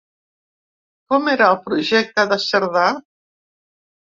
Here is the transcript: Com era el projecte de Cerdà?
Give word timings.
Com 1.13 1.29
era 1.33 1.49
el 1.49 1.57
projecte 1.67 2.27
de 2.33 2.39
Cerdà? 2.47 2.89